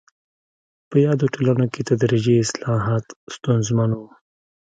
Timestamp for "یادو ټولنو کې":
1.05-1.81